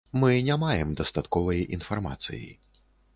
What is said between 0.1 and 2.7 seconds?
Мы не маем дастатковай інфармацыі.